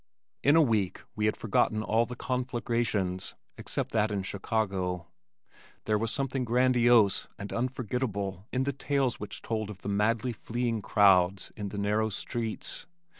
In 0.41 0.55
a 0.55 0.63
week 0.63 1.03
we 1.15 1.27
had 1.27 1.37
forgotten 1.37 1.83
all 1.83 2.07
the 2.07 2.15
"conflagrations" 2.15 3.35
except 3.55 3.91
that 3.91 4.09
in 4.09 4.23
Chicago. 4.23 5.05
There 5.85 5.99
was 5.99 6.09
something 6.09 6.43
grandiose 6.43 7.27
and 7.37 7.53
unforgettable 7.53 8.47
in 8.51 8.63
the 8.63 8.73
tales 8.73 9.19
which 9.19 9.43
told 9.43 9.69
of 9.69 9.83
the 9.83 9.89
madly 9.89 10.33
fleeing 10.33 10.81
crowds 10.81 11.51
in 11.55 11.69
the 11.69 11.77
narrow 11.77 12.09
streets. 12.09 12.87